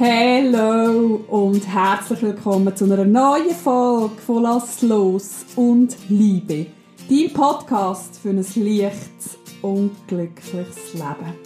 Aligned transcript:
Hallo 0.00 1.20
und 1.28 1.68
herzlich 1.68 2.20
willkommen 2.20 2.74
zu 2.74 2.84
einer 2.86 3.04
neuen 3.04 3.50
Folge 3.50 4.16
von 4.26 4.42
Lass 4.42 4.82
los 4.82 5.46
und 5.54 5.96
Liebe. 6.08 6.66
Dein 7.08 7.32
Podcast 7.32 8.18
für 8.20 8.30
ein 8.30 8.38
leichtes 8.38 9.38
und 9.62 9.92
glückliches 10.08 10.94
Leben. 10.94 11.38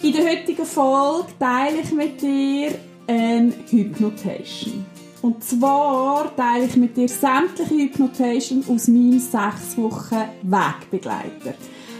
In 0.00 0.12
der 0.14 0.30
heutigen 0.30 0.64
Folge 0.64 1.28
teile 1.38 1.80
ich 1.82 1.92
mit 1.92 2.22
dir 2.22 2.70
eine 3.06 3.52
Hypnotation. 3.68 4.86
Und 5.20 5.44
zwar 5.44 6.34
teile 6.34 6.64
ich 6.64 6.76
mit 6.76 6.96
dir 6.96 7.06
sämtliche 7.06 7.74
Hypnotation 7.74 8.64
aus 8.66 8.88
meinem 8.88 9.18
6 9.18 9.76
Wochen 9.76 10.24
Wegbegleiter. 10.42 11.52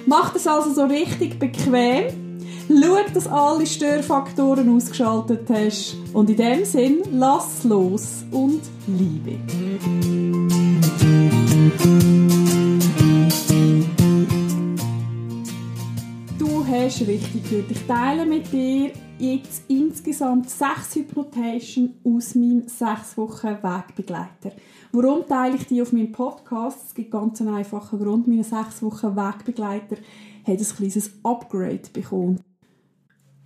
Mach 0.07 0.33
das 0.33 0.47
also 0.47 0.73
so 0.73 0.85
richtig 0.85 1.39
bequem 1.39 2.30
Schau, 2.71 3.15
dass 3.15 3.27
alle 3.27 3.67
Störfaktoren 3.67 4.69
ausgeschaltet 4.77 5.49
hast. 5.51 5.97
Und 6.13 6.31
in 6.31 6.37
dem 6.37 6.65
Sinn, 6.65 7.03
lass 7.11 7.65
los 7.65 8.25
und 8.31 8.61
liebe. 8.87 9.41
Du 16.39 16.65
hast 16.65 17.01
richtig 17.01 17.51
gehört. 17.51 17.71
Ich 17.73 17.87
teile 17.89 18.25
mit 18.25 18.53
dir 18.53 18.93
jetzt 19.19 19.65
insgesamt 19.67 20.49
sechs 20.49 20.95
Hypnotation 20.95 21.95
aus 22.05 22.37
meinem 22.37 22.69
sechs 22.69 23.17
Wochen 23.17 23.49
Wegbegleiter. 23.49 24.53
Warum 24.93 25.27
teile 25.27 25.57
ich 25.57 25.67
die 25.67 25.83
auf 25.83 25.93
meinem 25.93 26.13
Podcast? 26.13 26.79
Es 26.87 26.95
gibt 26.95 27.11
ganz 27.11 27.41
einen 27.41 27.55
einfachen 27.55 27.99
Grund. 27.99 28.29
Meine 28.29 28.45
sechs 28.45 28.81
Wochen 28.81 29.17
Wegbegleiter 29.17 29.97
hat 30.47 30.59
ein 30.59 30.77
kleines 30.77 31.11
Upgrade 31.25 31.83
bekommen. 31.93 32.41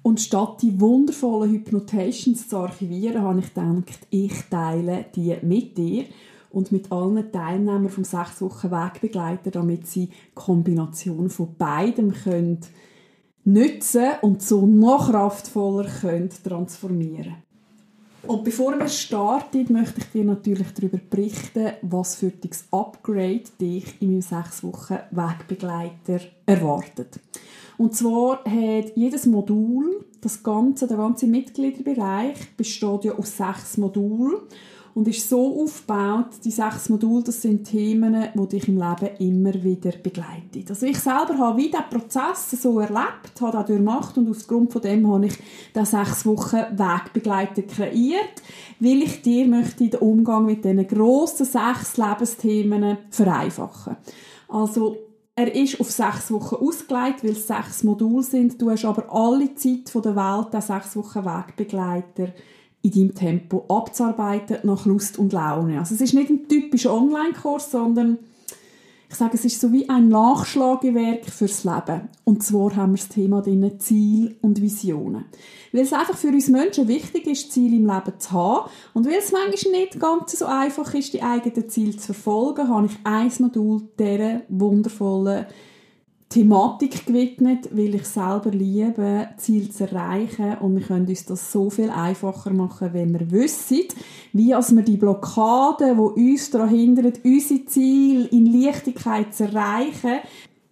Und 0.04 0.20
statt 0.20 0.60
die 0.60 0.78
wundervollen 0.80 1.50
Hypnotations 1.50 2.46
zu 2.46 2.58
archivieren, 2.58 3.22
habe 3.22 3.40
ich 3.40 3.54
gedacht, 3.54 4.06
ich 4.10 4.34
teile 4.50 5.06
die 5.16 5.34
mit 5.40 5.78
dir 5.78 6.04
und 6.50 6.70
mit 6.72 6.92
allen 6.92 7.32
Teilnehmern 7.32 7.88
vom 7.88 8.04
6 8.04 8.42
Wochen 8.42 8.70
Wegbegleiter, 8.70 9.50
damit 9.50 9.86
sie 9.86 10.10
Kombination 10.34 11.30
von 11.30 11.56
beidem 11.56 12.12
können 12.12 12.60
nutzen 13.44 14.10
und 14.20 14.42
so 14.42 14.66
noch 14.66 15.10
kraftvoller 15.10 15.88
können 15.88 16.30
transformieren 16.30 17.36
und 18.26 18.44
bevor 18.44 18.78
wir 18.78 18.88
starten, 18.88 19.70
möchte 19.72 20.00
ich 20.00 20.06
dir 20.06 20.24
natürlich 20.24 20.72
darüber 20.72 20.98
berichten, 20.98 21.72
was 21.82 22.16
für 22.16 22.30
das 22.30 22.64
Upgrade 22.70 23.44
dich 23.60 24.00
in 24.00 24.12
meinem 24.12 24.22
6 24.22 24.64
Wochen 24.64 24.98
Wegbegleiter 25.10 26.20
erwartet. 26.46 27.20
Und 27.78 27.94
zwar 27.94 28.44
hat 28.44 28.96
jedes 28.96 29.26
Modul, 29.26 30.04
das 30.20 30.42
ganze, 30.42 30.86
der 30.86 30.96
ganze 30.96 31.26
Mitgliederbereich 31.26 32.56
besteht 32.56 33.04
ja 33.04 33.14
aus 33.14 33.36
sechs 33.36 33.76
Modulen 33.76 34.36
und 34.94 35.08
ist 35.08 35.28
so 35.28 35.62
aufgebaut, 35.62 36.28
die 36.44 36.52
sechs 36.52 36.88
Module, 36.88 37.24
das 37.24 37.42
sind 37.42 37.64
Themen, 37.64 38.28
die 38.32 38.48
dich 38.48 38.68
im 38.68 38.78
Leben 38.78 39.16
immer 39.18 39.52
wieder 39.64 39.90
begleiten. 39.90 40.64
Also 40.68 40.86
ich 40.86 40.98
selber 40.98 41.36
habe 41.36 41.58
wie 41.58 41.70
diesen 41.70 41.90
Prozess 41.90 42.50
so 42.52 42.78
erlebt, 42.78 43.40
habe 43.40 43.52
das 43.52 43.66
durchgemacht 43.66 44.16
und 44.16 44.30
aufgrund 44.30 44.72
von 44.72 44.82
dem 44.82 45.12
habe 45.12 45.26
ich 45.26 45.34
den 45.74 45.84
sechs 45.84 46.24
Wochen 46.24 46.78
Wegbegleiter 46.78 47.62
kreiert, 47.62 48.42
weil 48.78 49.02
ich 49.02 49.20
dir 49.22 49.46
möchte 49.46 49.88
den 49.88 50.00
Umgang 50.00 50.46
mit 50.46 50.64
diesen 50.64 50.86
grossen 50.86 51.44
sechs 51.44 51.96
Lebensthemen 51.96 52.98
vereinfachen. 53.10 53.96
Also 54.48 54.96
er 55.36 55.54
ist 55.54 55.80
auf 55.80 55.90
sechs 55.90 56.30
Wochen 56.30 56.56
ausgelegt, 56.56 57.24
weil 57.24 57.32
es 57.32 57.46
sechs 57.46 57.82
Module 57.82 58.22
sind. 58.22 58.60
Du 58.60 58.70
hast 58.70 58.84
aber 58.84 59.12
alle 59.12 59.54
Zeit 59.54 59.92
der 59.94 60.16
Welt, 60.16 60.52
den 60.52 60.60
sechs 60.60 60.96
Wochen 60.96 61.24
Wegbegleiter 61.24 62.28
in 62.82 62.90
deinem 62.90 63.14
Tempo 63.14 63.64
abzuarbeiten, 63.68 64.58
nach 64.62 64.86
Lust 64.86 65.18
und 65.18 65.32
Laune. 65.32 65.78
Also 65.78 65.94
es 65.94 66.00
ist 66.00 66.14
nicht 66.14 66.30
ein 66.30 66.46
typischer 66.48 66.94
Online-Kurs, 66.94 67.70
sondern 67.70 68.18
ich 69.14 69.18
sage, 69.18 69.34
es 69.34 69.44
ist 69.44 69.60
so 69.60 69.70
wie 69.70 69.88
ein 69.88 70.08
Nachschlagewerk 70.08 71.26
fürs 71.26 71.62
Leben. 71.62 72.08
Und 72.24 72.42
zwar 72.42 72.74
haben 72.74 72.94
wir 72.94 72.98
das 72.98 73.08
Thema 73.08 73.42
drin 73.42 73.78
Ziel 73.78 74.36
und 74.42 74.60
Visionen. 74.60 75.26
Weil 75.70 75.82
es 75.82 75.92
einfach 75.92 76.16
für 76.16 76.28
uns 76.28 76.48
Menschen 76.48 76.88
wichtig 76.88 77.28
ist, 77.28 77.52
Ziele 77.52 77.76
im 77.76 77.86
Leben 77.86 78.18
zu 78.18 78.32
haben. 78.32 78.68
Und 78.92 79.06
weil 79.06 79.18
es 79.18 79.30
manchmal 79.30 79.80
nicht 79.80 80.00
ganz 80.00 80.36
so 80.36 80.46
einfach 80.46 80.92
ist, 80.94 81.14
die 81.14 81.22
eigenen 81.22 81.68
Ziele 81.68 81.96
zu 81.96 82.12
verfolgen, 82.12 82.68
habe 82.68 82.86
ich 82.86 82.98
ein 83.04 83.30
Modul 83.38 83.82
dieser 83.96 84.40
wundervollen 84.48 85.46
Thematik 86.34 87.06
gewidmet, 87.06 87.68
weil 87.70 87.94
ich 87.94 88.06
selber 88.06 88.50
liebe, 88.50 89.28
Ziel 89.36 89.70
zu 89.70 89.84
erreichen 89.84 90.58
und 90.58 90.74
wir 90.74 90.82
können 90.82 91.06
uns 91.06 91.26
das 91.26 91.52
so 91.52 91.70
viel 91.70 91.90
einfacher 91.90 92.50
machen, 92.50 92.92
wenn 92.92 93.12
wir 93.12 93.30
wissen, 93.30 93.82
wie 94.32 94.52
als 94.52 94.74
wir 94.74 94.82
die 94.82 94.96
Blockaden, 94.96 95.96
die 95.96 96.32
uns 96.32 96.50
daran 96.50 96.70
hindern, 96.70 97.12
unsere 97.22 97.66
Ziele 97.66 98.26
in 98.26 98.46
Leichtigkeit 98.46 99.32
zu 99.32 99.44
erreichen, 99.44 100.18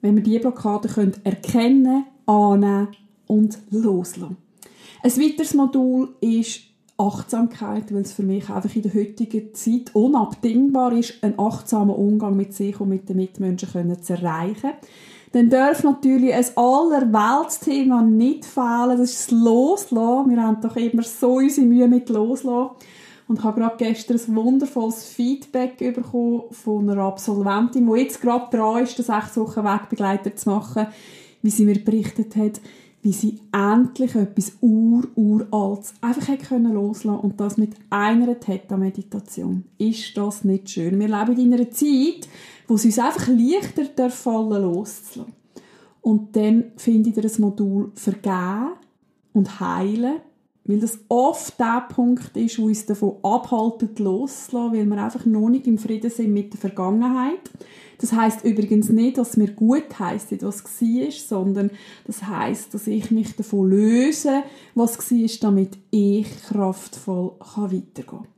wenn 0.00 0.16
wir 0.16 0.24
diese 0.24 0.40
Blockaden 0.40 0.90
können 0.90 1.14
erkennen, 1.22 2.06
annehmen 2.26 2.88
und 3.28 3.56
loslassen. 3.70 4.38
Ein 5.04 5.16
weiteres 5.16 5.54
Modul 5.54 6.16
ist 6.20 6.62
Achtsamkeit, 6.98 7.94
weil 7.94 8.02
es 8.02 8.12
für 8.12 8.24
mich 8.24 8.50
einfach 8.50 8.74
in 8.74 8.82
der 8.82 8.94
heutigen 8.94 9.54
Zeit 9.54 9.94
unabdingbar 9.94 10.92
ist, 10.92 11.22
einen 11.22 11.38
achtsamen 11.38 11.94
Umgang 11.94 12.36
mit 12.36 12.52
sich 12.52 12.80
und 12.80 12.88
mit 12.88 13.08
den 13.08 13.18
Mitmenschen 13.18 14.02
zu 14.02 14.14
erreichen 14.14 14.72
dann 15.32 15.48
darf 15.48 15.82
natürlich 15.82 16.34
ein 16.34 16.44
allerweltsthema 16.56 18.03
nicht 18.03 18.44
fehlen. 18.44 18.98
Das 18.98 19.10
ist 19.10 19.31
das 19.32 19.38
Loslassen. 19.38 20.31
Wir 20.31 20.43
haben 20.43 20.60
doch 20.60 20.76
immer 20.76 21.03
so 21.03 21.37
unsere 21.37 21.66
Mühe 21.66 21.88
mit 21.88 22.10
Loslassen. 22.10 22.70
Und 23.28 23.38
ich 23.38 23.44
habe 23.44 23.60
gerade 23.60 23.76
gestern 23.78 24.19
ein 24.19 24.37
wundervolles 24.37 25.04
Feedback 25.04 25.78
bekommen 25.78 26.42
von 26.50 26.91
einer 26.91 27.03
Absolventin, 27.03 27.91
die 27.91 28.00
jetzt 28.00 28.21
gerade 28.21 28.54
dran 28.54 28.82
ist, 28.82 28.98
den 28.98 29.06
sechs 29.06 29.37
Wochen 29.38 29.65
Wegbegleiter 29.65 30.37
zu 30.37 30.50
machen, 30.50 30.88
wie 31.41 31.50
sie 31.50 31.65
mir 31.65 31.82
berichtet 31.82 32.37
hat, 32.37 32.60
wie 33.00 33.12
sie 33.12 33.41
endlich 33.53 34.15
etwas 34.15 34.53
ur-uraltes 34.60 35.94
einfach 36.03 36.28
hat 36.28 36.42
können 36.42 36.75
loslassen 36.75 37.21
und 37.21 37.41
das 37.41 37.56
mit 37.56 37.72
einer 37.91 38.38
Theta-Meditation. 38.38 39.65
Ist 39.78 40.16
das 40.16 40.44
nicht 40.44 40.71
schön? 40.71 41.00
Wir 41.00 41.09
leben 41.09 41.38
in 41.38 41.54
einer 41.54 41.71
Zeit, 41.71 42.28
wo 42.66 42.74
es 42.74 42.84
uns 42.84 42.98
einfach 42.98 43.28
leichter 43.28 44.10
fallen 44.10 44.62
loszulassen. 44.62 45.32
Und 46.00 46.36
dann 46.36 46.72
finde 46.76 47.10
ich 47.10 47.14
das 47.14 47.38
Modul 47.38 47.92
Vergeben 47.94 48.72
und 49.32 49.60
Heilen, 49.60 50.16
weil 50.64 50.80
das 50.80 50.98
oft 51.08 51.58
der 51.58 51.86
Punkt 51.88 52.36
ist, 52.36 52.58
wo 52.58 52.66
uns 52.66 52.86
davon 52.86 53.16
abhaltet, 53.22 53.98
loszulassen, 53.98 54.78
weil 54.78 54.86
wir 54.86 55.04
einfach 55.04 55.26
noch 55.26 55.48
nicht 55.48 55.66
im 55.66 55.78
Frieden 55.78 56.10
sind 56.10 56.32
mit 56.32 56.52
der 56.52 56.60
Vergangenheit. 56.60 57.50
Das 57.98 58.12
heißt 58.12 58.44
übrigens 58.44 58.88
nicht, 58.88 59.18
dass 59.18 59.36
mir 59.36 59.52
gut 59.52 59.98
heisst, 59.98 60.32
was 60.42 60.64
war, 60.64 61.10
sondern 61.10 61.70
das 62.04 62.24
heißt, 62.24 62.74
dass 62.74 62.88
ich 62.88 63.12
mich 63.12 63.36
davon 63.36 63.70
löse, 63.70 64.42
was 64.74 64.98
war, 64.98 65.28
damit 65.40 65.78
ich 65.92 66.26
kraftvoll 66.48 67.32
weitergehen 67.38 68.06
kann. 68.06 68.31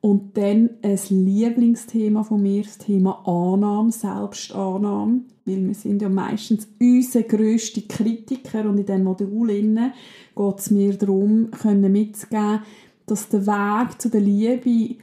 Und 0.00 0.36
dann 0.36 0.70
ein 0.82 0.98
Lieblingsthema 1.10 2.22
von 2.22 2.42
mir, 2.42 2.62
das 2.62 2.78
Thema 2.78 3.26
Annahme, 3.26 3.90
Selbstannahme, 3.90 5.22
weil 5.44 5.66
wir 5.66 5.74
sind 5.74 6.02
ja 6.02 6.08
meistens 6.08 6.68
unsere 6.80 7.24
grösste 7.24 7.82
Kritiker 7.82 8.68
und 8.68 8.78
in 8.78 8.86
diesem 8.86 9.04
Modul 9.04 9.48
geht 9.48 10.58
es 10.58 10.70
mir 10.70 10.96
darum, 10.96 11.50
können 11.50 11.90
mitzugeben, 11.90 12.60
dass 13.06 13.28
der 13.28 13.46
Weg 13.46 14.00
zu 14.00 14.08
der 14.08 14.20
Liebe 14.20 14.96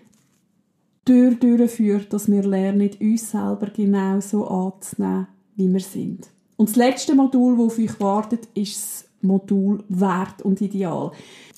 durch 1.03 1.39
durchführt, 1.39 2.13
dass 2.13 2.31
wir 2.31 2.43
lernen, 2.43 2.89
uns 2.99 3.31
selber 3.31 3.67
genauso 3.67 4.47
anzunehmen, 4.47 5.27
wie 5.55 5.71
wir 5.71 5.79
sind. 5.79 6.29
Und 6.57 6.69
das 6.69 6.75
letzte 6.75 7.15
Modul, 7.15 7.57
das 7.57 7.65
auf 7.65 7.79
euch 7.79 7.99
wartet, 7.99 8.47
ist 8.53 8.75
das 8.75 9.05
Modul 9.21 9.83
Wert 9.89 10.41
und 10.43 10.61
Ideal. 10.61 11.11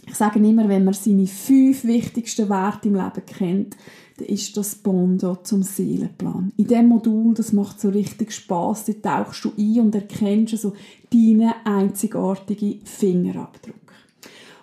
Ich 0.07 0.15
sage 0.15 0.39
immer, 0.39 0.67
wenn 0.69 0.85
man 0.85 0.93
seine 0.93 1.27
fünf 1.27 1.83
wichtigsten 1.83 2.49
Werte 2.49 2.87
im 2.87 2.95
Leben 2.95 3.25
kennt, 3.25 3.77
dann 4.17 4.27
ist 4.27 4.55
das 4.57 4.75
Bondo 4.75 5.35
zum 5.43 5.61
Seelenplan. 5.61 6.51
In 6.57 6.65
diesem 6.65 6.87
Modul, 6.87 7.33
das 7.33 7.53
macht 7.53 7.79
so 7.79 7.89
richtig 7.89 8.31
Spaß. 8.31 8.85
Da 9.01 9.23
tauchst 9.23 9.45
du 9.45 9.51
ein 9.57 9.81
und 9.81 9.95
erkennst 9.95 10.57
so 10.57 10.73
deinen 11.11 11.53
einzigartigen 11.65 12.81
Fingerabdruck. 12.83 13.75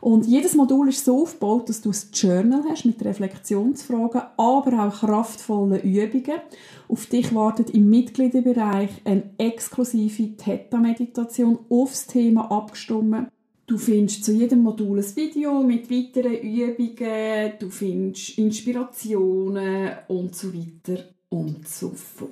Und 0.01 0.27
jedes 0.27 0.55
Modul 0.55 0.89
ist 0.89 1.05
so 1.05 1.23
aufgebaut, 1.23 1.69
dass 1.69 1.81
du 1.81 1.91
ein 1.91 1.97
Journal 2.13 2.63
hast 2.69 2.85
mit 2.85 3.03
Reflexionsfragen, 3.03 4.21
aber 4.37 4.73
auch 4.77 5.01
kraftvollen 5.01 5.81
Übungen. 5.81 6.41
Auf 6.89 7.07
dich 7.07 7.35
wartet 7.35 7.71
im 7.71 7.89
Mitgliederbereich 7.89 8.91
eine 9.05 9.31
exklusive 9.39 10.37
Theta-Meditation 10.37 11.59
aufs 11.71 12.07
Thema 12.07 12.51
abgestimmt. 12.51 13.29
Du 13.67 13.79
findest 13.79 14.25
zu 14.25 14.33
jedem 14.33 14.63
Modul 14.63 14.99
ein 14.99 15.17
Video 15.17 15.63
mit 15.63 15.91
weiteren 15.91 16.35
Übungen, 16.35 17.53
du 17.59 17.71
findest 17.71 18.37
Inspirationen 18.37 19.93
und 20.09 20.37
so 20.37 20.53
weiter 20.53 21.05
und 21.31 21.67
so 21.67 21.89
fort. 21.91 22.29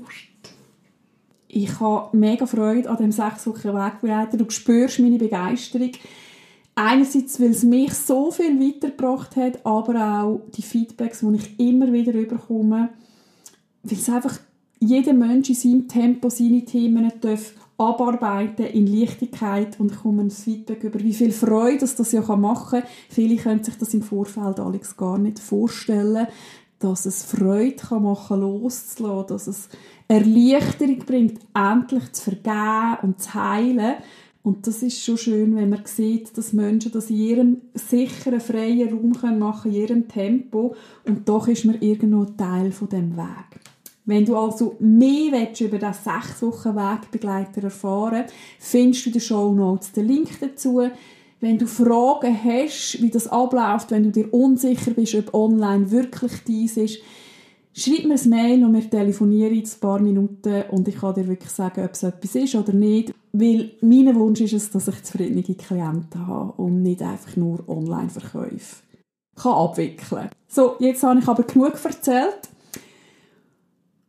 Ich 1.48 1.80
habe 1.80 2.14
mega 2.16 2.44
Freude 2.44 2.90
an 2.90 2.98
dem 2.98 3.12
sechs 3.12 3.46
Wochen 3.46 3.74
Wegbegleiter. 3.74 4.36
Du 4.36 4.48
spürst 4.50 5.00
meine 5.00 5.18
Begeisterung. 5.18 5.92
Einerseits, 6.74 7.40
weil 7.40 7.50
es 7.50 7.62
mich 7.62 7.92
so 7.94 8.30
viel 8.30 8.58
weitergebracht 8.58 9.36
hat, 9.36 9.64
aber 9.64 10.22
auch 10.22 10.40
die 10.54 10.62
Feedbacks, 10.62 11.20
die 11.20 11.36
ich 11.36 11.60
immer 11.60 11.92
wieder 11.92 12.12
bekomme, 12.12 12.90
weil 13.82 13.98
es 13.98 14.08
einfach 14.08 14.38
jeder 14.80 15.12
Mensch 15.12 15.50
in 15.50 15.54
seinem 15.54 15.88
Tempo 15.88 16.28
seine 16.28 16.64
Themen 16.64 17.10
darf 17.20 17.54
abarbeiten 17.78 18.66
in 18.66 18.86
Leichtigkeit 18.86 19.80
und 19.80 19.92
ich 19.92 19.98
komme 19.98 20.22
ein 20.22 20.30
Feedback 20.30 20.84
über, 20.84 21.00
wie 21.00 21.14
viel 21.14 21.32
Freude 21.32 21.78
das, 21.78 21.96
das 21.96 22.12
ja 22.12 22.20
machen 22.36 22.80
kann. 22.80 22.88
Viele 23.08 23.36
können 23.36 23.64
sich 23.64 23.76
das 23.76 23.94
im 23.94 24.02
Vorfeld 24.02 24.60
Alex 24.60 24.96
gar 24.96 25.18
nicht 25.18 25.38
vorstellen, 25.38 26.26
dass 26.78 27.06
es 27.06 27.24
Freude 27.24 27.76
kann 27.76 28.02
machen 28.02 28.40
loszulassen, 28.40 29.28
dass 29.28 29.46
es 29.46 29.68
Erleichterung 30.08 30.98
bringt, 31.00 31.40
endlich 31.54 32.12
zu 32.12 32.22
vergeben 32.22 32.98
und 33.02 33.20
zu 33.20 33.34
heilen. 33.34 33.94
Und 34.42 34.66
das 34.66 34.82
ist 34.82 35.02
schon 35.02 35.16
schön, 35.16 35.54
wenn 35.54 35.70
man 35.70 35.84
sieht, 35.84 36.36
dass 36.36 36.52
Menschen 36.52 36.90
das 36.90 37.10
in 37.10 37.16
ihrem 37.16 37.60
sicheren, 37.74 38.40
freien 38.40 38.88
Raum 38.88 39.38
machen 39.38 39.70
können, 39.70 39.74
in 39.74 39.80
ihrem 39.80 40.08
Tempo. 40.08 40.74
Und 41.06 41.28
doch 41.28 41.46
ist 41.46 41.64
man 41.64 41.80
irgendwo 41.80 42.24
Teil 42.24 42.72
von 42.72 42.88
dem 42.88 43.16
Weg. 43.16 43.60
Wenn 44.04 44.24
du 44.24 44.36
also 44.36 44.76
mehr 44.80 45.30
willst, 45.32 45.60
über 45.60 45.78
diesen 45.78 45.94
sechs 45.94 46.42
Wochen 46.42 46.74
Wegbegleiter 46.74 47.64
erfahren 47.64 48.24
findest 48.58 49.04
du 49.04 49.10
in 49.10 49.12
den 49.12 49.20
Show 49.20 49.52
Notes 49.52 49.92
den 49.92 50.08
Link 50.08 50.28
dazu. 50.40 50.82
Wenn 51.40 51.58
du 51.58 51.66
Fragen 51.66 52.36
hast, 52.44 53.00
wie 53.00 53.10
das 53.10 53.28
abläuft, 53.28 53.90
wenn 53.90 54.04
du 54.04 54.10
dir 54.10 54.32
unsicher 54.32 54.92
bist, 54.92 55.14
ob 55.14 55.34
online 55.34 55.90
wirklich 55.90 56.32
dies 56.46 56.76
ist, 56.76 56.98
schreib 57.74 58.04
mir 58.04 58.14
ein 58.14 58.28
Mail 58.28 58.64
und 58.64 58.74
wir 58.74 58.88
telefonieren 58.88 59.54
in 59.54 59.64
ein 59.64 59.80
paar 59.80 60.00
Minuten 60.00 60.62
und 60.70 60.86
ich 60.88 60.96
kann 60.96 61.14
dir 61.14 61.26
wirklich 61.26 61.50
sagen, 61.50 61.84
ob 61.84 61.92
es 61.92 62.02
etwas 62.02 62.34
ist 62.34 62.54
oder 62.54 62.72
nicht. 62.72 63.12
Weil 63.32 63.72
mein 63.80 64.14
Wunsch 64.14 64.40
ist 64.40 64.52
es, 64.52 64.70
dass 64.70 64.88
ich 64.88 65.02
zufriedene 65.02 65.42
Klienten 65.42 66.26
habe 66.26 66.52
und 66.62 66.82
nicht 66.82 67.02
einfach 67.02 67.36
nur 67.36 67.68
Online-Verkäufe 67.68 68.82
kann 69.34 69.52
abwickeln 69.52 70.28
So, 70.48 70.76
jetzt 70.78 71.02
habe 71.02 71.18
ich 71.18 71.28
aber 71.28 71.42
genug 71.42 71.82
erzählt. 71.84 72.48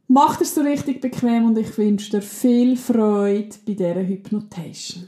Mach 0.08 0.42
es 0.42 0.54
so 0.54 0.62
richtig 0.62 1.00
bequem 1.00 1.46
und 1.46 1.58
ich 1.58 1.78
wünsche 1.78 2.12
dir 2.12 2.22
viel 2.22 2.76
Freude 2.76 3.56
bei 3.66 3.74
dieser 3.74 4.06
Hypnotation. 4.06 5.08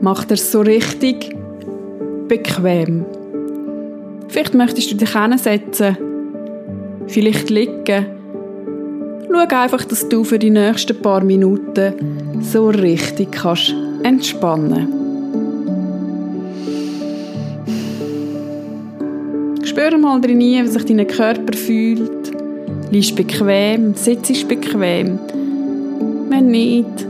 Mach 0.00 0.24
dir 0.24 0.36
so 0.36 0.60
richtig 0.62 1.34
bequem. 2.28 3.04
Vielleicht 4.28 4.54
möchtest 4.54 4.92
du 4.92 4.96
dich 4.96 5.12
hinsetzen, 5.12 5.96
vielleicht 7.06 7.50
liegen. 7.50 8.23
Schau 9.28 9.56
einfach, 9.56 9.84
dass 9.84 10.08
du 10.08 10.24
für 10.24 10.38
die 10.38 10.50
nächsten 10.50 11.00
paar 11.00 11.22
Minuten 11.22 12.40
so 12.40 12.68
richtig 12.68 13.32
kannst 13.32 13.74
entspannen. 14.02 14.88
Spür 19.64 19.98
mal 19.98 20.20
drin, 20.20 20.38
wie 20.38 20.66
sich 20.66 20.84
dein 20.84 21.06
Körper 21.06 21.56
fühlt. 21.56 22.32
Liegst 22.90 23.16
bequem, 23.16 23.94
sitzt 23.94 24.46
bequem. 24.46 25.18
Wenn 26.28 26.46
nicht, 26.46 27.06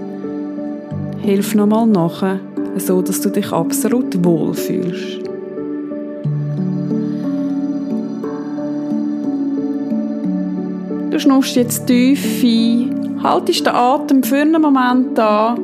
hilf 1.22 1.55
nochmal 1.55 1.87
nachher, 1.87 2.40
so 2.76 3.02
dass 3.02 3.20
du 3.20 3.31
dich 3.31 3.52
absolut 3.52 4.25
wohlfühlst. 4.25 5.24
Du 11.14 11.20
schnuffst 11.20 11.55
jetzt 11.55 11.87
tief 11.87 12.43
ein, 12.43 13.22
haltest 13.22 13.64
den 13.64 13.72
Atem 13.72 14.20
für 14.25 14.38
einen 14.38 14.61
Moment 14.61 15.16
an 15.16 15.61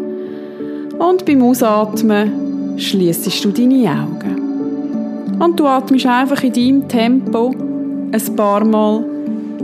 und 0.97 1.27
beim 1.27 1.43
Ausatmen 1.43 2.79
schließest 2.79 3.45
du 3.45 3.51
deine 3.51 3.91
Augen. 3.91 5.41
Und 5.41 5.59
du 5.59 5.67
atmest 5.67 6.07
einfach 6.07 6.41
in 6.45 6.53
deinem 6.53 6.89
Tempo 6.89 7.53
ein 8.13 8.37
paar 8.37 8.65
Mal 8.65 9.05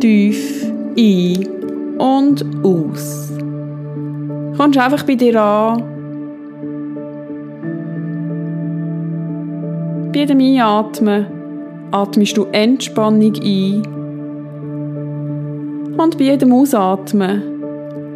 tief 0.00 0.66
ein 0.98 1.46
und 1.98 2.44
aus. 2.64 3.30
Kommst 4.56 4.80
einfach 4.80 5.04
bei 5.04 5.14
dir 5.14 5.40
an. 5.40 5.84
Bei 10.12 10.18
jedem 10.18 10.40
Einatmen 10.40 11.26
atmest 11.92 12.36
du 12.36 12.46
Entspannung 12.50 13.34
ein. 13.40 13.95
Und 15.96 16.18
bei 16.18 16.24
jedem 16.24 16.52
Ausatmen 16.52 17.42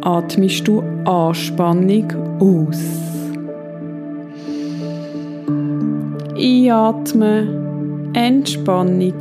atmest 0.01 0.67
du 0.67 0.83
Anspannung 1.05 2.05
aus. 2.39 2.79
Einatmen, 6.37 8.13
Entspannung. 8.13 9.13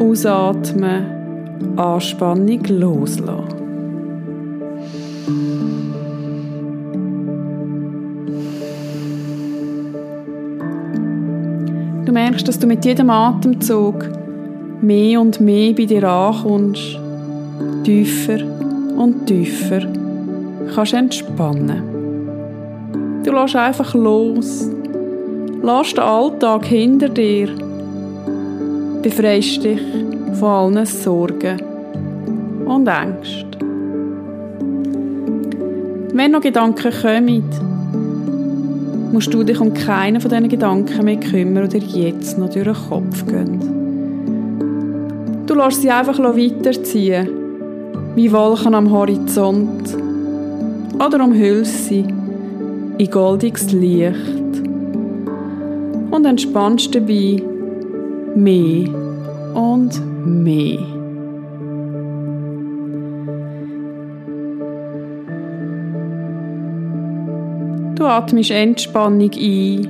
Ausatmen, 0.00 1.06
Anspannung 1.76 2.62
loslassen. 2.68 3.54
Du 12.04 12.12
merkst, 12.12 12.46
dass 12.46 12.58
du 12.58 12.66
mit 12.66 12.84
jedem 12.84 13.10
Atemzug 13.10 14.23
mehr 14.84 15.20
und 15.20 15.40
mehr 15.40 15.72
bei 15.72 15.84
dir 15.84 16.04
ankommst, 16.04 16.98
tiefer 17.84 18.38
und 18.96 19.26
tiefer 19.26 19.82
kannst 20.74 20.94
entspannen. 20.94 21.82
Du 23.24 23.32
lässt 23.32 23.56
einfach 23.56 23.94
los 23.94 24.68
Lass 25.64 25.94
den 25.94 26.04
Alltag 26.04 26.66
hinter 26.66 27.08
dir. 27.08 27.48
Befreist 29.00 29.64
dich 29.64 29.80
von 30.38 30.76
allen 30.76 30.84
Sorgen 30.84 31.58
und 32.66 32.86
Ängsten. 32.86 33.56
Wenn 36.12 36.32
noch 36.32 36.42
Gedanken 36.42 36.92
kommen, 37.00 37.44
musst 39.10 39.32
du 39.32 39.42
dich 39.42 39.58
um 39.58 39.72
keinen 39.72 40.20
von 40.20 40.30
diesen 40.30 40.50
Gedanken 40.50 41.02
mehr 41.06 41.16
kümmern, 41.16 41.70
dir 41.70 41.78
jetzt 41.80 42.36
noch 42.36 42.50
durch 42.50 42.66
den 42.66 42.74
Kopf 42.74 43.24
gehen. 43.24 43.53
Du 45.54 45.60
lässt 45.60 45.82
sie 45.82 45.90
einfach 45.90 46.18
weiterziehen, 46.18 47.28
wie 48.16 48.32
Wolken 48.32 48.74
am 48.74 48.90
Horizont, 48.90 49.96
oder 50.94 51.22
umhüllst 51.22 51.86
sie 51.86 52.04
in 52.98 53.08
goldiges 53.08 53.70
Licht. 53.70 54.16
Und 56.10 56.24
entspannst 56.24 56.92
dabei 56.92 57.40
mehr 58.34 58.88
und 59.54 59.92
mehr. 60.26 60.80
Du 67.94 68.04
atmest 68.04 68.50
Entspannung 68.50 69.30
ein. 69.30 69.88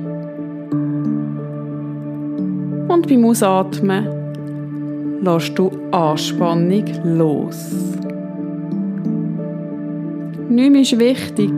Und 2.87 3.07
beim 3.07 3.25
Ausatmen 3.25 4.14
lässt 5.21 5.57
du 5.57 5.71
Anspannung 5.91 6.85
los. 7.03 7.71
Nichts 10.49 10.91
ist 10.91 10.99
wichtig, 10.99 11.51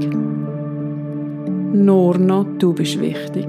nur 1.73 2.17
noch 2.17 2.45
du 2.57 2.73
bist 2.73 2.99
wichtig. 2.99 3.47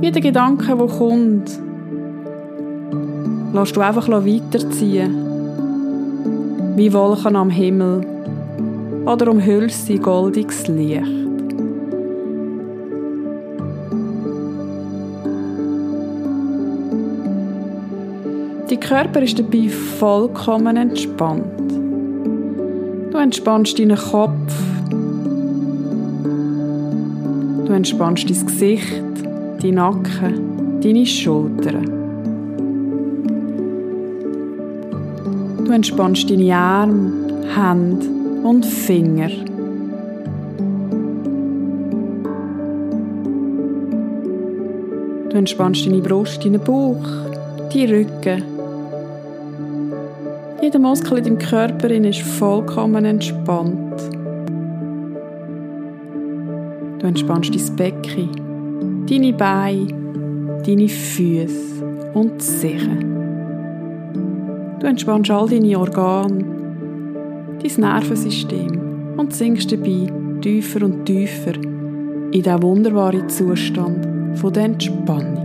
Jeder 0.00 0.20
Gedanke, 0.20 0.76
der 0.76 0.86
kommt, 0.86 1.58
lässt 3.52 3.76
du 3.76 3.80
einfach 3.80 4.08
weiterziehen. 4.08 5.14
Wie 6.76 6.92
Wolken 6.92 7.36
am 7.36 7.50
Himmel 7.50 8.04
oder 9.06 9.30
umhüllst 9.30 9.86
sie 9.86 9.98
goldiges 9.98 10.66
Licht. 10.68 11.31
Körper 18.88 19.22
ist 19.22 19.38
dabei 19.38 19.68
vollkommen 19.68 20.76
entspannt. 20.76 21.72
Du 23.10 23.18
entspannst 23.18 23.78
deinen 23.78 23.96
Kopf. 23.96 24.52
Du 27.66 27.72
entspannst 27.72 28.28
dein 28.28 28.46
Gesicht 28.46 29.02
dein 29.62 29.74
Nacken, 29.74 30.80
deine 30.80 31.06
Schultern. 31.06 31.84
Du 35.64 35.72
entspannst 35.72 36.28
deine 36.28 36.56
Arme, 36.56 37.12
Hände 37.54 38.06
und 38.42 38.66
Finger. 38.66 39.30
Du 45.30 45.36
entspannst 45.36 45.86
deine 45.86 46.00
Brust, 46.00 46.44
deinen 46.44 46.60
Bauch, 46.60 47.06
deinen 47.72 47.90
Rücken. 47.90 48.51
Jeder 50.72 50.88
Muskel 50.88 51.18
in 51.18 51.24
deinem 51.24 51.38
Körper 51.38 51.90
ist 51.90 52.22
vollkommen 52.22 53.04
entspannt. 53.04 54.10
Du 56.98 57.06
entspannst 57.06 57.54
dein 57.54 57.76
Becken, 57.76 59.04
deine 59.06 59.34
Beine, 59.34 60.62
deine 60.64 60.88
Füße 60.88 61.84
und 62.14 62.40
Sicher. 62.40 62.96
Du 64.80 64.86
entspannst 64.86 65.30
all 65.30 65.46
deine 65.46 65.78
Organe, 65.78 66.42
dein 67.62 67.80
Nervensystem 67.80 69.14
und 69.18 69.34
sinkst 69.34 69.70
dabei 69.70 70.10
tiefer 70.40 70.86
und 70.86 71.04
tiefer 71.04 71.54
in 71.54 72.32
diesen 72.32 72.62
wunderbaren 72.62 73.28
Zustand 73.28 74.08
der 74.42 74.64
Entspannung. 74.64 75.41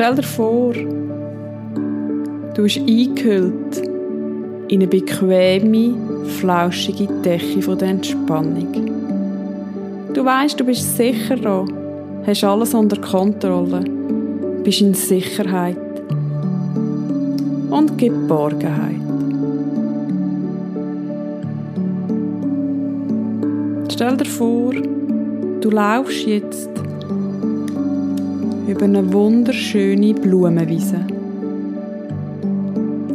Stell 0.00 0.14
dir 0.14 0.22
vor, 0.22 0.72
du 0.72 2.62
bist 2.62 2.78
eingehüllt 2.78 3.82
in 4.68 4.80
eine 4.80 4.86
bequeme, 4.86 5.94
flauschige 6.38 7.06
Decke 7.22 7.76
der 7.76 7.88
Entspannung. 7.88 8.90
Du 10.14 10.24
weißt, 10.24 10.58
du 10.58 10.64
bist 10.64 10.96
sicher 10.96 11.36
da, 11.36 11.66
hast 12.26 12.44
alles 12.44 12.72
unter 12.72 12.98
Kontrolle, 12.98 13.84
bist 14.64 14.80
in 14.80 14.94
Sicherheit 14.94 15.76
und 17.68 17.98
Geborgenheit. 17.98 18.96
Stell 23.92 24.16
dir 24.16 24.24
vor, 24.24 24.72
du 25.60 25.68
laufst 25.68 26.26
jetzt 26.26 26.79
über 28.66 28.84
eine 28.84 29.12
wunderschöne 29.12 30.14
Blumenwiese. 30.14 31.06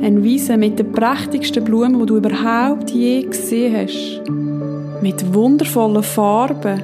Eine 0.01 0.23
Wiese 0.23 0.57
mit 0.57 0.77
den 0.77 0.91
prächtigsten 0.91 1.63
Blumen, 1.63 1.99
die 1.99 2.05
du 2.05 2.17
überhaupt 2.17 2.91
je 2.91 3.23
gesehen 3.23 3.75
hast. 3.75 4.21
Mit 5.01 5.33
wundervollen 5.33 6.03
Farben, 6.03 6.81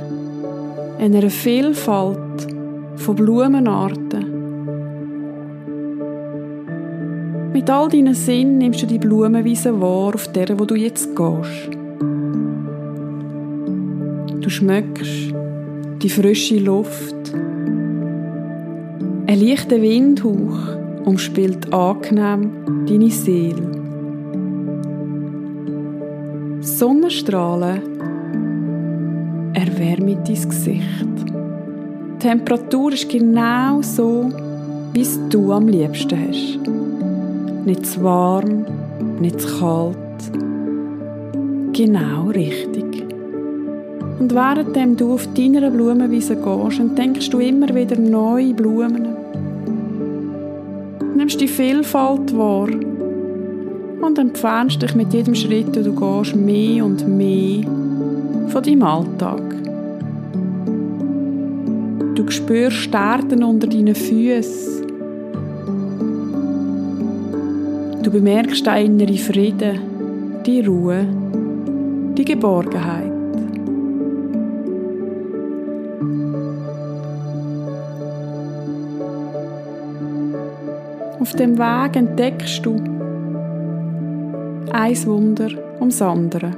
einer 0.99 1.29
Vielfalt 1.29 2.47
von 2.95 3.15
Blumenarten. 3.15 4.25
Mit 7.53 7.69
all 7.69 7.89
deinen 7.89 8.15
Sinnen 8.15 8.57
nimmst 8.57 8.81
du 8.81 8.87
die 8.87 8.97
Blumenwiese 8.97 9.79
wahr, 9.79 10.15
auf 10.15 10.31
der 10.31 10.57
wo 10.59 10.65
du 10.65 10.75
jetzt 10.75 11.15
gehst. 11.15 11.69
Du 14.41 14.49
schmeckst 14.49 15.33
die 16.01 16.09
frische 16.09 16.57
Luft. 16.57 17.15
Ein 19.31 19.39
leichter 19.39 19.81
Windhauch 19.81 20.75
umspielt 21.05 21.71
angenehm 21.71 22.51
deine 22.85 23.09
Seele. 23.09 23.61
Sonnenstrahlen 26.59 27.81
erwärmen 29.53 30.17
dein 30.25 30.49
Gesicht. 30.49 31.05
Die 31.27 32.19
Temperatur 32.19 32.91
ist 32.91 33.07
genau 33.07 33.81
so, 33.81 34.29
wie 34.91 34.99
es 34.99 35.17
du 35.29 35.53
am 35.53 35.69
liebsten 35.69 36.27
hast. 36.27 36.59
Nicht 37.65 37.85
zu 37.85 38.03
warm, 38.03 38.65
nicht 39.21 39.39
zu 39.39 39.59
kalt. 39.59 39.95
Genau 41.71 42.27
richtig. 42.31 43.05
Und 44.19 44.35
während 44.35 44.99
du 44.99 45.13
auf 45.13 45.25
deiner 45.33 45.71
Blumenwiese 45.71 46.35
gehst, 46.35 46.79
entdeckst 46.81 47.31
du 47.31 47.39
immer 47.39 47.73
wieder 47.73 47.97
neue 47.97 48.53
Blumen 48.53 49.10
nimmst 51.31 51.41
die 51.41 51.47
Vielfalt 51.47 52.37
wahr 52.37 52.67
und 54.01 54.19
entfernst 54.19 54.81
dich 54.81 54.95
mit 54.95 55.13
jedem 55.13 55.33
Schritt, 55.33 55.73
den 55.73 55.85
du 55.85 55.93
gehst, 55.93 56.35
mehr 56.35 56.83
und 56.83 57.07
mehr 57.07 57.63
von 58.49 58.61
deinem 58.61 58.83
Alltag. 58.83 59.41
Du 62.15 62.29
spürst 62.29 62.75
Stärken 62.75 63.45
unter 63.45 63.67
deinen 63.67 63.95
Füßen. 63.95 64.87
Du 68.03 68.11
bemerkst 68.11 68.65
den 68.65 68.99
inneren 68.99 69.17
Frieden, 69.17 69.79
die 70.45 70.59
Ruhe, 70.61 71.05
die 72.17 72.25
Geborgenheit. 72.25 73.10
Auf 81.31 81.37
dem 81.37 81.57
Weg 81.57 81.95
entdeckst 81.95 82.65
du 82.65 82.75
ein 84.73 85.05
Wunder 85.05 85.47
ums 85.79 86.01
andere. 86.01 86.51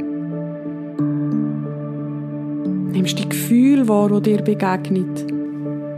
Nimmst 2.91 3.19
die 3.19 3.29
Gefühle 3.29 3.87
wahr, 3.87 4.09
die 4.19 4.31
dir 4.31 4.41
begegnet. 4.41 5.27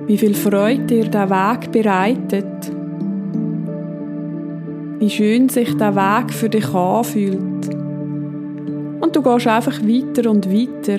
Wie 0.07 0.17
viel 0.17 0.33
Freude 0.33 0.83
dir 0.87 1.05
der 1.05 1.29
Weg 1.29 1.71
bereitet. 1.71 2.69
Wie 4.99 5.09
schön 5.09 5.47
sich 5.47 5.73
der 5.77 5.95
Weg 5.95 6.33
für 6.33 6.49
dich 6.49 6.67
anfühlt. 6.73 7.73
Und 8.99 9.15
du 9.15 9.21
gehst 9.21 9.47
einfach 9.47 9.79
weiter 9.83 10.29
und 10.29 10.51
weiter. 10.51 10.97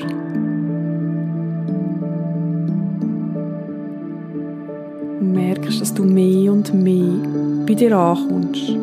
Dir 7.76 7.97
ankommst. 7.97 8.76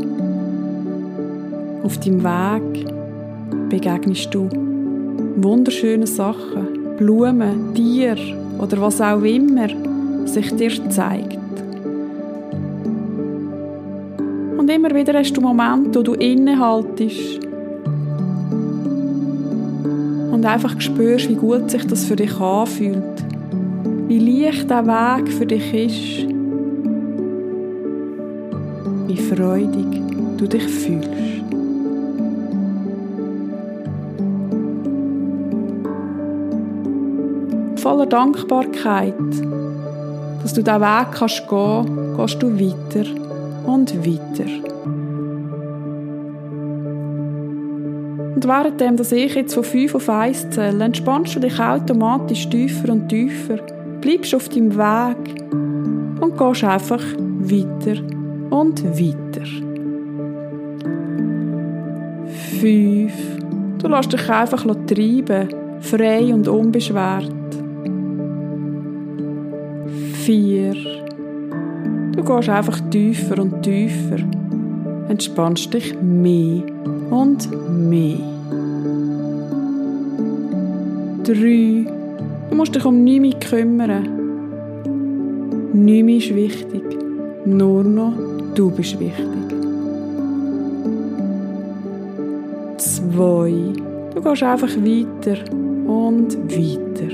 Auf 1.84 1.98
deinem 2.00 2.24
Weg 2.24 2.86
begegnest 3.70 4.34
du 4.34 4.50
wunderschöne 5.38 6.08
Sachen, 6.08 6.96
Blumen, 6.98 7.74
Tiere 7.74 8.38
oder 8.60 8.80
was 8.82 9.02
auch 9.02 9.24
immer 9.24 9.68
sich 10.26 10.56
dir 10.56 10.72
zeigt. 10.90 11.40
Und 14.58 14.70
immer 14.70 14.94
wieder 14.96 15.14
hast 15.18 15.34
du 15.34 15.42
Momente, 15.42 16.00
wo 16.00 16.04
du 16.04 16.14
innehaltest 16.14 17.40
und 20.32 20.46
einfach 20.46 20.80
spürst, 20.80 21.30
wie 21.30 21.36
gut 21.36 21.70
sich 21.70 21.86
das 21.88 22.06
für 22.06 22.16
dich 22.16 22.40
anfühlt, 22.40 23.26
wie 24.08 24.20
leicht 24.20 24.70
der 24.70 24.86
Weg 24.86 25.30
für 25.30 25.46
dich 25.46 25.74
ist 25.74 26.33
wie 29.14 29.22
freudig 29.22 30.02
du 30.38 30.48
dich 30.48 30.64
fühlst. 30.64 31.10
Voller 37.76 38.06
Dankbarkeit, 38.06 39.14
dass 40.42 40.54
du 40.54 40.64
diesen 40.64 40.82
Weg 40.82 41.08
kannst 41.12 41.48
gehen, 41.48 42.18
gehst 42.18 42.42
du 42.42 42.60
weiter 42.60 43.10
und 43.66 43.96
weiter. 44.06 44.50
Und 48.36 48.48
währenddem, 48.48 48.98
dass 48.98 49.12
ich 49.12 49.36
jetzt 49.36 49.54
von 49.54 49.64
5 49.64 49.96
auf 49.96 50.10
1 50.10 50.50
zähle, 50.50 50.84
entspannst 50.84 51.36
du 51.36 51.40
dich 51.40 51.60
automatisch 51.60 52.50
tiefer 52.50 52.92
und 52.92 53.10
tiefer, 53.10 53.58
bleibst 54.02 54.34
auf 54.34 54.50
deinem 54.50 54.76
Weg 54.76 55.44
und 56.20 56.38
gehst 56.38 56.64
einfach 56.64 57.04
weiter 57.42 58.13
und 58.54 58.84
weiter. 58.84 59.48
Fünf. 62.60 63.14
Du 63.80 63.88
lässt 63.88 64.14
dich 64.14 64.30
einfach 64.30 64.64
treiben, 64.88 65.50
frei 65.82 66.34
und 66.34 66.48
unbeschwert. 66.48 67.32
Vier. 70.24 70.76
Du 72.16 72.24
gehst 72.24 72.50
einfach 72.50 72.80
tiefer 72.92 73.42
und 73.42 73.64
tiefer, 73.64 74.20
entspannst 75.10 75.74
dich 75.74 76.00
mehr 76.02 76.64
und 77.10 77.50
mehr. 77.90 78.20
Drei. 81.24 81.86
Du 82.50 82.56
musst 82.56 82.76
dich 82.76 82.86
um 82.86 83.04
nichts 83.04 83.50
kümmern. 83.50 84.08
Nichts 85.74 86.26
ist 86.26 86.36
wichtig. 86.36 86.84
Nur 87.46 87.84
noch 87.84 88.33
Du 88.56 88.70
bist 88.70 89.00
wichtig. 89.00 89.26
Zwei. 92.78 93.74
Du 94.14 94.22
gehst 94.22 94.44
einfach 94.44 94.70
weiter 94.70 95.38
und 95.88 96.38
weiter. 96.52 97.12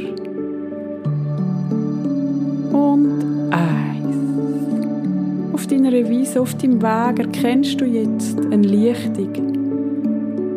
Und 2.75 3.51
eins. 3.51 5.53
Auf 5.53 5.65
deiner 5.67 5.91
Wiese, 5.91 6.41
auf 6.41 6.55
deinem 6.55 6.81
Weg 6.81 7.19
erkennst 7.19 7.79
du 7.79 7.85
jetzt 7.85 8.37
eine 8.51 8.67
Lichtung, 8.67 9.31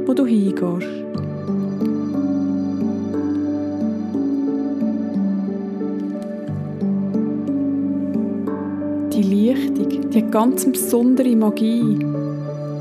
wo 0.05 0.15
du 0.15 0.27
hingehst. 0.27 0.89
Die 10.13 10.23
hat 10.23 10.31
ganz 10.31 10.67
besondere 10.67 11.35
Magie. 11.35 11.99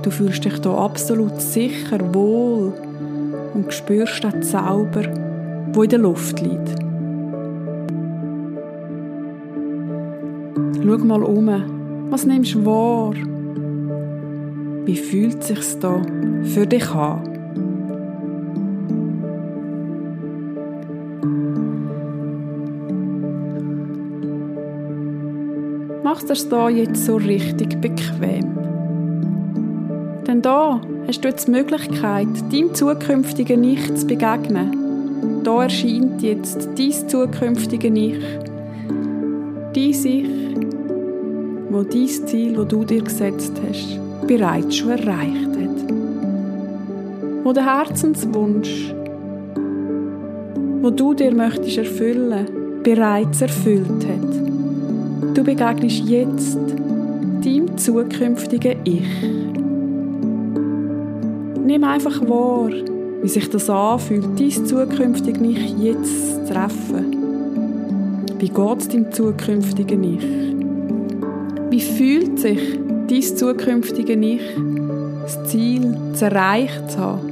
Du 0.02 0.12
fühlst 0.12 0.44
dich 0.44 0.56
hier 0.62 0.72
absolut 0.72 1.40
sicher, 1.40 2.14
wohl 2.14 2.74
und 3.54 3.74
spürst 3.74 4.24
den 4.24 4.44
Zauber, 4.44 5.04
wo 5.72 5.84
in 5.84 5.90
der 5.90 6.00
Luft 6.00 6.42
liegt. 6.42 6.76
Schau 10.84 10.98
mal 11.06 11.24
um. 11.24 11.50
Was 12.10 12.26
nimmst 12.26 12.56
du 12.56 12.66
wahr? 12.66 13.14
Wie 14.86 14.98
fühlt 14.98 15.40
es 15.40 15.48
sich 15.48 15.80
da 15.80 16.02
für 16.44 16.68
dich 16.68 16.90
an? 16.90 17.31
Machst 26.04 26.30
du 26.30 26.34
es 26.34 26.50
da 26.50 26.68
jetzt 26.68 27.06
so 27.06 27.18
richtig 27.18 27.80
bequem? 27.80 28.58
Denn 30.26 30.42
da 30.42 30.82
hast 31.08 31.24
du 31.24 31.28
jetzt 31.28 31.48
die 31.48 31.52
Möglichkeit, 31.52 32.28
deinem 32.52 32.74
zukünftigen 32.74 33.64
Ich 33.64 33.94
zu 33.94 34.08
begegnen. 34.08 35.44
Da 35.44 35.64
erscheint 35.64 36.24
jetzt 36.24 36.70
dein 36.76 37.08
zukünftige 37.08 37.88
Ich. 37.90 38.24
Dein 39.74 39.92
Ich, 39.92 40.28
wo 41.70 41.84
dein 41.84 42.08
Ziel, 42.08 42.54
das 42.54 42.68
du 42.68 42.84
dir 42.84 43.04
gesetzt 43.04 43.54
hast, 43.68 44.00
bereits 44.26 44.78
schon 44.78 44.90
erreicht 44.90 45.50
hat. 45.50 45.94
Wo 47.44 47.54
der 47.54 47.78
Herzenswunsch, 47.78 48.92
wo 50.82 50.90
du 50.90 51.14
dir 51.14 51.32
möchtest 51.32 51.78
erfüllen, 51.78 52.48
bereits 52.82 53.42
erfüllt 53.42 54.08
hat. 54.08 54.11
Du 55.34 55.46
begegnest 55.46 56.10
jetzt 56.10 56.58
deinem 57.42 57.78
zukünftigen 57.78 58.76
Ich. 58.84 59.08
Nimm 61.66 61.84
einfach 61.86 62.20
wahr, 62.28 62.70
wie 63.22 63.30
sich 63.30 63.50
das 63.50 63.70
anfühlt, 63.70 64.26
dein 64.38 64.66
zukünftiges 64.66 65.42
Ich 65.42 65.78
jetzt 65.80 66.48
zu 66.48 66.54
treffen. 66.54 68.26
Wie 68.40 68.50
geht 68.50 68.80
es 68.80 68.90
deinem 68.90 69.12
zukünftigen 69.12 70.04
Ich? 70.04 70.28
Wie 71.70 71.80
fühlt 71.80 72.38
sich 72.38 72.78
dein 73.08 73.22
zukünftige 73.22 74.14
Ich, 74.14 74.42
das 75.24 75.44
Ziel 75.46 75.96
zu 76.14 76.26
erreicht 76.26 76.92
zu 76.92 77.00
haben, 77.00 77.32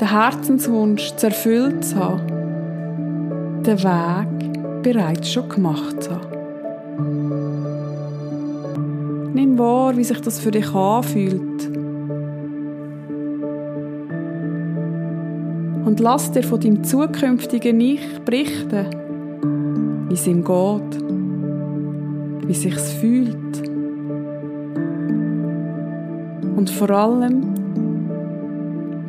den 0.00 0.10
Herzenswunsch 0.10 1.14
zu 1.14 1.26
erfüllt 1.26 1.84
zu 1.84 1.96
haben, 1.96 3.62
den 3.62 3.78
Weg 3.78 4.82
bereits 4.82 5.30
schon 5.30 5.48
gemacht 5.48 6.02
zu 6.02 6.10
haben? 6.10 6.35
Wahr, 9.58 9.96
wie 9.96 10.04
sich 10.04 10.20
das 10.20 10.38
für 10.38 10.50
dich 10.50 10.74
anfühlt. 10.74 11.70
Und 15.84 16.00
lass 16.00 16.32
dir 16.32 16.42
von 16.42 16.60
deinem 16.60 16.84
zukünftigen 16.84 17.80
Ich 17.80 18.20
berichten, 18.24 18.86
wie 20.08 20.14
es 20.14 20.26
ihm 20.26 20.44
geht, 20.44 21.02
wie 22.46 22.52
es 22.52 22.62
sich 22.62 22.74
fühlt. 22.74 23.68
Und 26.56 26.70
vor 26.70 26.90
allem, 26.90 27.54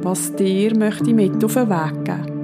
was 0.02 0.36
dir 0.36 0.78
möchte 0.78 1.14
mit 1.14 1.44
auf 1.44 1.56
den 1.56 1.70
Weg 1.70 2.06
geben. 2.06 2.37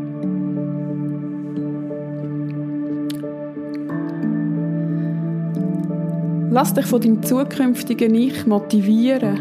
Lass 6.53 6.71
dich 6.71 6.85
von 6.85 7.01
deinem 7.01 7.23
zukünftigen 7.23 8.13
Ich 8.13 8.45
motivieren. 8.45 9.39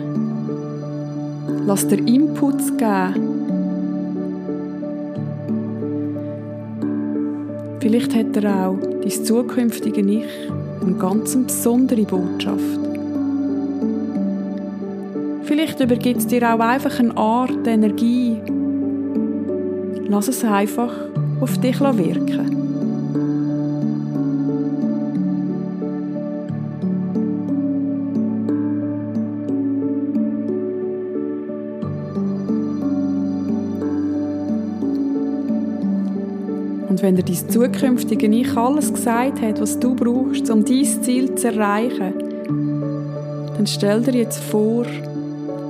Lass 1.67 1.87
dir 1.87 1.99
Inputs 1.99 2.75
geben. 2.79 3.45
Vielleicht 7.81 8.15
hat 8.15 8.43
er 8.43 8.71
auch 8.71 8.79
dein 8.81 9.11
zukünftige 9.11 10.01
Ich 10.01 10.25
eine 10.81 10.95
ganz 10.95 11.37
besondere 11.37 12.05
Botschaft. 12.05 12.81
Vielleicht 15.43 15.81
übergibt 15.81 16.21
es 16.21 16.27
dir 16.29 16.51
auch 16.51 16.61
einfach 16.61 16.99
eine 16.99 17.15
Art 17.15 17.67
Energie. 17.67 18.39
Lass 20.09 20.29
es 20.29 20.43
einfach 20.45 20.95
auf 21.43 21.59
dich 21.59 21.79
wirken. 21.79 22.62
Wenn 37.03 37.17
dir 37.17 37.25
dein 37.25 37.51
zukünftige 37.51 38.29
Ich 38.29 38.57
alles 38.57 38.95
gesagt 38.95 39.43
hat, 39.43 39.61
was 39.61 39.81
du 39.81 39.93
brauchst, 39.97 40.49
um 40.51 40.65
dein 40.65 40.85
Ziel 40.85 41.35
zu 41.35 41.49
erreichen, 41.49 42.13
dann 43.57 43.67
stell 43.67 44.03
dir 44.03 44.15
jetzt 44.15 44.39
vor, 44.45 44.87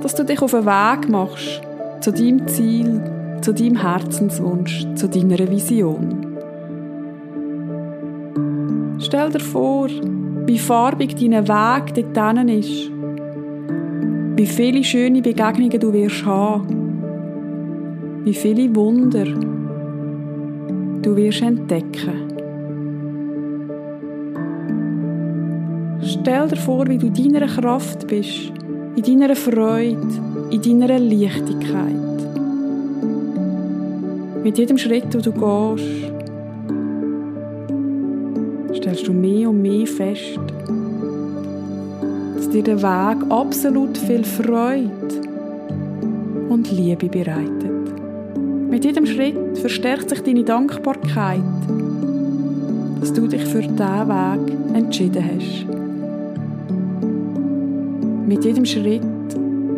dass 0.03 0.13
du 0.13 0.23
dich 0.23 0.39
auf 0.43 0.51
den 0.51 0.67
Weg 0.67 1.09
machst 1.09 1.59
zu 2.01 2.11
deinem 2.11 2.47
Ziel, 2.47 3.01
zu 3.41 3.51
deinem 3.51 3.81
Herzenswunsch, 3.81 4.85
zu 4.93 5.09
deiner 5.09 5.39
Vision. 5.49 6.37
Stell 8.99 9.31
dir 9.31 9.39
vor, 9.39 9.87
wie 10.45 10.59
farbig 10.59 11.15
dein 11.15 11.47
Weg 11.47 12.13
dorthin 12.13 12.47
ist, 12.47 12.91
wie 14.35 14.45
viele 14.45 14.83
schöne 14.83 15.23
Begegnungen 15.23 15.79
du 15.79 15.93
wirst 15.93 16.27
haben, 16.27 17.01
wie 18.23 18.35
viele 18.35 18.75
Wunder 18.75 19.52
du 21.03 21.15
wirst 21.15 21.41
entdecken. 21.41 22.33
Stell 26.01 26.47
dir 26.47 26.55
vor, 26.55 26.87
wie 26.87 26.97
du 26.97 27.07
in 27.07 27.13
deiner 27.13 27.47
Kraft 27.47 28.07
bist, 28.07 28.51
in 28.95 29.03
deiner 29.03 29.35
Freude, 29.35 30.07
in 30.51 30.61
deiner 30.61 30.99
Leichtigkeit. 30.99 31.95
Mit 34.43 34.57
jedem 34.57 34.77
Schritt, 34.77 35.13
den 35.13 35.21
du 35.21 35.31
gehst, 35.31 36.13
stellst 38.77 39.07
du 39.07 39.13
mehr 39.13 39.49
und 39.49 39.61
mehr 39.61 39.87
fest, 39.87 40.39
dass 42.35 42.49
dir 42.49 42.63
der 42.63 42.81
Weg 42.81 43.31
absolut 43.31 43.97
viel 43.97 44.23
Freude 44.23 44.89
und 46.49 46.71
Liebe 46.71 47.07
bereitet. 47.07 47.72
Mit 48.73 48.85
jedem 48.85 49.05
Schritt 49.05 49.59
verstärkt 49.59 50.09
sich 50.09 50.21
deine 50.21 50.43
Dankbarkeit, 50.43 51.43
dass 52.99 53.13
du 53.13 53.27
dich 53.27 53.45
für 53.45 53.61
diesen 53.61 53.77
Weg 53.77 54.57
entschieden 54.73 55.23
hast. 55.23 55.67
Mit 58.27 58.43
jedem 58.43 58.65
Schritt 58.65 59.03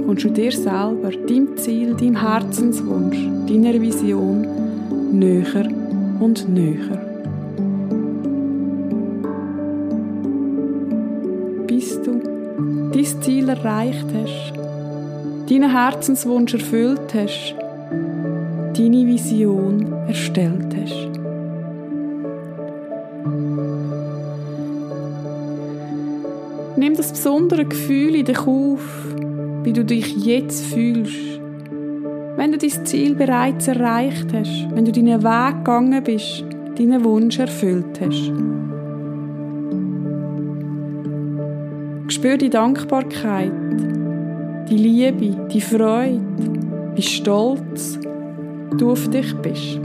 kommst 0.06 0.24
du 0.24 0.30
dir 0.30 0.54
selber, 0.54 1.10
deinem 1.28 1.58
Ziel, 1.58 1.94
deinem 1.94 2.22
Herzenswunsch, 2.22 3.18
deiner 3.50 3.82
Vision 3.82 4.48
näher 5.12 5.68
und 6.22 6.48
näher. 6.48 6.98
Bis 11.68 12.02
du 12.02 12.22
dein 12.94 13.22
Ziel 13.22 13.50
erreicht 13.50 14.06
hast, 14.14 14.54
deinen 15.50 15.70
Herzenswunsch 15.70 16.54
erfüllt 16.54 17.14
hast, 17.14 17.65
deine 18.78 19.08
Vision 19.08 19.92
erstellt 20.08 20.76
hast. 20.76 21.10
Nimm 26.78 26.96
das 26.96 27.12
besondere 27.12 27.66
Gefühl 27.66 28.16
in 28.16 28.26
dich 28.26 28.40
auf, 28.40 29.16
wie 29.64 29.72
du 29.72 29.86
dich 29.86 30.26
jetzt 30.26 30.66
fühlst. 30.66 31.40
Wenn 32.36 32.52
du 32.52 32.58
dein 32.58 32.86
Ziel 32.86 33.16
bereits 33.16 33.70
erreicht 33.70 34.28
hast, 34.34 34.68
wenn 34.74 34.84
du 34.84 34.92
deinen 34.92 35.24
Weg 35.24 35.58
gegangen 35.58 36.04
bist, 36.04 36.44
deinen 36.78 37.04
Wunsch 37.06 37.40
erfüllt 37.40 38.02
hast. 38.02 38.32
Spür 42.14 42.38
die 42.38 42.50
Dankbarkeit, 42.50 43.52
die 44.70 44.78
Liebe, 44.78 45.48
die 45.52 45.62
Freude, 45.62 46.20
wie 46.94 47.02
stolz 47.02 48.00
du 48.78 48.92
auf 48.92 49.08
dich 49.10 49.36
bist. 49.38 49.80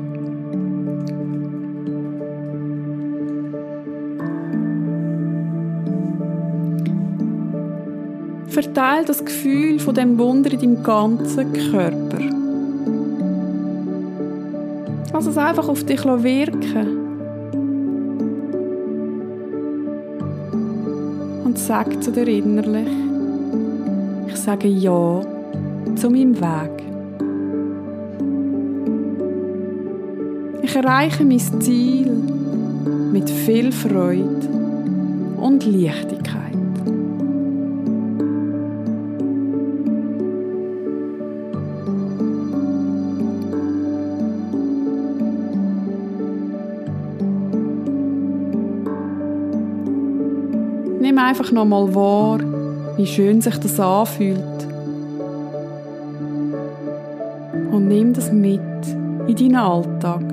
Verteil 8.49 9.05
das 9.05 9.25
Gefühl 9.25 9.79
von 9.79 9.95
dem 9.95 10.19
Wunder 10.19 10.53
in 10.53 10.59
deinem 10.61 10.83
ganzen 10.83 11.53
Körper. 11.53 12.19
Lass 15.13 15.27
es 15.27 15.39
einfach 15.39 15.69
auf 15.69 15.85
dich 15.85 16.05
wirken. 16.05 16.99
Und 21.45 21.59
sag 21.59 22.03
zu 22.03 22.11
dir 22.11 22.27
innerlich, 22.27 22.89
ich 24.29 24.37
sage 24.37 24.69
Ja 24.69 25.21
zu 25.97 26.11
meinem 26.11 26.41
Weg. 26.41 26.80
Ich 30.63 30.77
erreiche 30.77 31.25
mein 31.25 31.39
Ziel 31.39 32.11
mit 33.13 33.29
viel 33.29 33.73
Freude 33.73 34.49
und 35.39 35.65
Leichtigkeit. 35.67 36.55
Nimm 51.01 51.19
einfach 51.19 51.51
nochmal 51.51 51.95
wahr, 51.95 52.39
wie 52.97 53.07
schön 53.07 53.41
sich 53.41 53.57
das 53.57 53.81
anfühlt. 53.81 54.39
Und 57.73 57.89
nimm 57.89 58.13
das 58.13 58.31
mit 58.31 58.61
in 59.27 59.37
deinen 59.37 59.57
Alltag. 59.57 60.30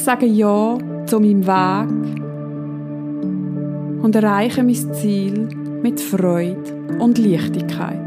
Ich 0.00 0.06
sage 0.06 0.24
Ja 0.24 0.78
zu 1.04 1.20
meinem 1.20 1.46
Weg 1.46 2.22
und 4.02 4.16
erreiche 4.16 4.62
mein 4.62 4.94
Ziel 4.94 5.46
mit 5.82 6.00
Freude 6.00 6.56
und 6.98 7.18
Leichtigkeit. 7.18 8.00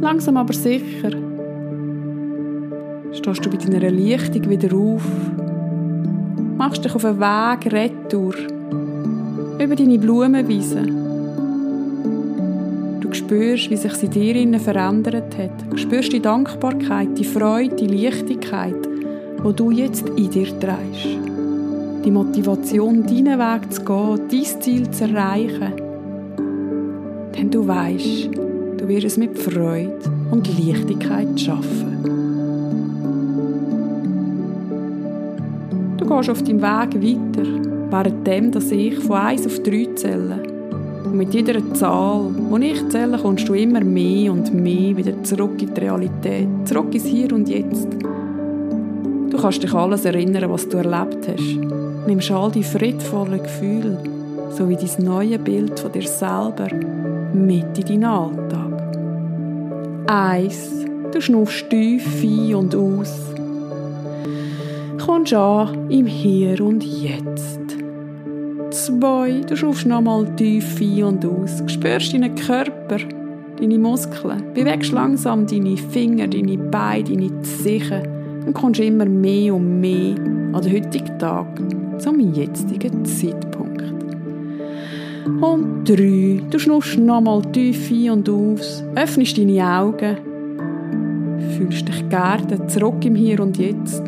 Langsam 0.00 0.36
aber 0.36 0.52
sicher 0.52 1.10
stehst 3.12 3.44
du 3.44 3.50
bei 3.50 3.56
deiner 3.56 3.90
Lichtung 3.90 4.48
wieder 4.48 4.72
auf, 4.76 5.02
machst 6.58 6.84
dich 6.84 6.94
auf 6.94 7.04
einen 7.04 7.18
Weg 7.18 7.72
retour 7.72 8.34
über 9.58 9.74
deine 9.74 9.98
Blumenwiese. 9.98 11.01
Du 13.12 13.18
spürst, 13.18 13.68
wie 13.68 13.76
sich 13.76 13.92
sie 13.92 14.08
dir 14.08 14.34
innen 14.36 14.58
verändert 14.58 15.36
hat. 15.36 15.50
Du 15.70 15.76
spürst 15.76 16.14
die 16.14 16.20
Dankbarkeit, 16.20 17.10
die 17.18 17.24
Freude, 17.24 17.76
die 17.76 17.86
Leichtigkeit, 17.86 18.88
wo 19.42 19.52
du 19.52 19.70
jetzt 19.70 20.08
in 20.16 20.30
dir 20.30 20.48
trägst. 20.58 21.18
Die 22.06 22.10
Motivation, 22.10 23.04
deinen 23.04 23.38
Weg 23.38 23.70
zu 23.70 23.84
gehen, 23.84 24.20
dein 24.30 24.62
Ziel 24.62 24.90
zu 24.90 25.04
erreichen. 25.04 25.74
Denn 27.36 27.50
du 27.50 27.68
weißt, 27.68 28.30
du 28.78 28.88
wirst 28.88 29.04
es 29.04 29.18
mit 29.18 29.38
Freude 29.38 29.98
und 30.30 30.48
Leichtigkeit 30.58 31.38
schaffen. 31.38 31.92
gehst 35.98 36.30
auf 36.30 36.42
deinem 36.42 36.62
Weg 36.62 36.94
weiter, 36.94 37.48
währenddem, 37.90 38.52
dass 38.52 38.70
ich 38.70 38.98
von 38.98 39.16
1 39.16 39.46
auf 39.46 39.62
3 39.62 39.88
zähle. 39.96 40.51
Und 41.04 41.16
mit 41.16 41.34
jeder 41.34 41.60
Zahl, 41.74 42.30
die 42.60 42.66
ich 42.66 42.88
zähle, 42.88 43.18
kommst 43.18 43.48
du 43.48 43.54
immer 43.54 43.82
mehr 43.82 44.32
und 44.32 44.52
mehr 44.54 44.96
wieder 44.96 45.22
zurück 45.22 45.60
in 45.60 45.74
die 45.74 45.80
Realität, 45.80 46.48
zurück 46.64 46.94
ins 46.94 47.04
Hier 47.04 47.32
und 47.32 47.48
Jetzt. 47.48 47.88
Du 49.30 49.38
kannst 49.38 49.62
dich 49.62 49.72
alles 49.74 50.04
erinnern, 50.04 50.50
was 50.50 50.68
du 50.68 50.78
erlebt 50.78 51.28
hast. 51.28 52.06
Nimmst 52.06 52.30
all 52.30 52.50
die 52.50 52.62
friedvollen 52.62 53.42
Gefühle, 53.42 53.98
sowie 54.50 54.76
dein 54.76 55.04
neues 55.04 55.38
Bild 55.38 55.78
von 55.78 55.92
dir 55.92 56.06
selber, 56.06 56.68
mit 57.32 57.78
in 57.78 58.00
deinen 58.00 58.04
Alltag. 58.04 58.72
Eins, 60.06 60.70
du 61.12 61.20
schnuffst 61.20 61.70
tief 61.70 62.22
ein 62.22 62.54
und 62.54 62.74
aus 62.74 63.32
kommst 65.12 65.34
an 65.34 65.90
im 65.90 66.06
Hier 66.06 66.60
und 66.64 66.82
Jetzt. 66.82 67.61
Zwei, 68.84 69.42
du 69.48 69.56
schaust 69.56 69.86
nochmal 69.86 70.26
tief 70.34 70.80
ein 70.80 71.04
und 71.04 71.24
aus, 71.24 71.62
spürst 71.68 72.12
deinen 72.12 72.34
Körper, 72.34 72.96
deine 73.56 73.78
Muskeln, 73.78 74.42
bewegst 74.54 74.90
langsam 74.90 75.46
deine 75.46 75.76
Finger, 75.76 76.26
deine 76.26 76.58
Beine, 76.58 77.04
deine 77.04 77.42
Zehen. 77.42 78.02
Und 78.44 78.54
kommst 78.54 78.80
immer 78.80 79.04
mehr 79.04 79.54
und 79.54 79.78
mehr 79.80 80.16
an 80.52 80.62
den 80.62 80.72
heutigen 80.72 81.16
Tag 81.20 81.46
zum 82.00 82.34
jetzigen 82.34 83.04
Zeitpunkt. 83.04 83.84
Und 85.40 85.84
drei, 85.84 86.40
du 86.50 86.58
schnuffst 86.58 86.98
nochmal 86.98 87.42
tief 87.52 87.88
ein 87.88 88.10
und 88.10 88.28
aus, 88.28 88.82
öffnest 88.96 89.38
deine 89.38 89.64
Augen, 89.64 90.16
fühlst 91.56 91.86
dich 91.86 92.08
gerne 92.08 92.66
zurück 92.66 93.04
im 93.04 93.14
Hier 93.14 93.38
und 93.38 93.58
Jetzt. 93.58 94.02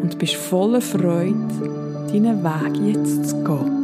Und 0.00 0.18
bist 0.18 0.36
voller 0.36 0.80
Freude, 0.80 1.83
deinen 2.14 2.44
Weg 2.44 2.76
jetzt 2.76 3.28
zu 3.30 3.42
gehen. 3.42 3.83